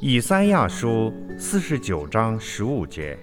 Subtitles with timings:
[0.00, 3.18] 以赛亚书四十九章十五节：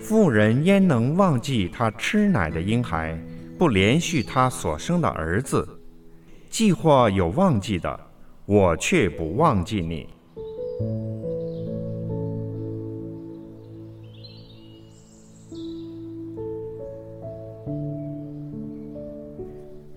[0.00, 3.22] 妇人焉能忘记她吃奶的婴孩，
[3.58, 5.68] 不连续她所生的儿子？
[6.48, 8.00] 既或有忘记的，
[8.46, 10.08] 我却不忘记你。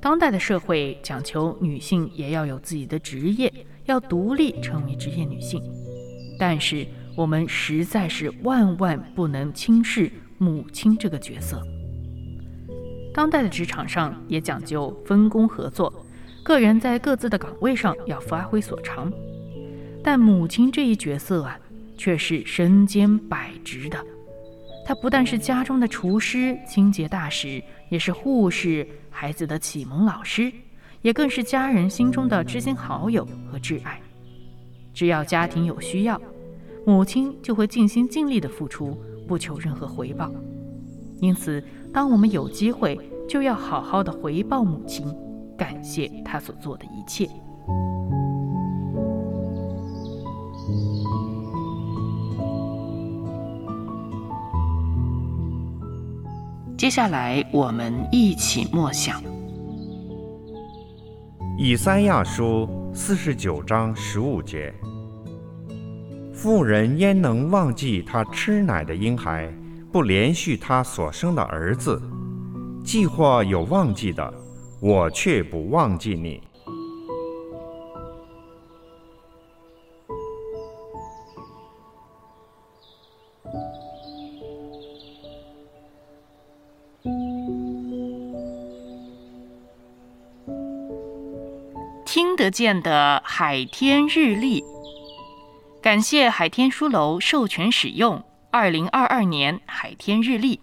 [0.04, 3.50] 当代的社会讲求女性也要有自己的职业，
[3.86, 5.64] 要独立成为职业女性。
[6.38, 11.64] 但是我们实在是万万不能轻视母亲这个角色。
[13.14, 16.06] 当代的职场上也讲究分工合作，
[16.44, 19.10] 个人在各自的岗位上要发挥所长。
[20.04, 21.58] 但母亲这一角色啊，
[21.96, 23.98] 却是身兼百职的。
[24.86, 28.88] 她不但是家中的厨师、清洁大使，也是护士。
[29.10, 30.52] 孩子的启蒙老师，
[31.02, 34.02] 也更是家人心中的知心好友和挚爱。
[34.94, 36.20] 只要家庭有需要，
[36.86, 38.98] 母亲就会尽心尽力的付出，
[39.28, 40.32] 不求任何回报。
[41.22, 41.64] 因此，
[41.94, 45.06] 当我们有机会，就要好好的回报母亲，
[45.58, 47.30] 感谢她所做的一切。
[56.84, 59.24] 接下来，我们一起默想
[61.58, 64.74] 以赛亚书四十九章十五节：
[66.34, 69.50] 妇人焉能忘记她吃奶的婴孩，
[69.94, 72.02] 不连续她所生的儿子？
[72.84, 74.34] 既或有忘记的，
[74.82, 76.44] 我却不忘记你。
[92.14, 94.64] 听得见的海天日历，
[95.82, 100.60] 感谢海天书楼授权使用二零二二年海天日历。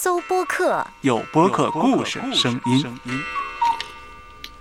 [0.00, 2.94] 搜播客，有播客故事声音。